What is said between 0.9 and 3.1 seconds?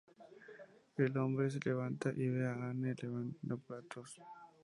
El hombre se levanta y ve a Anne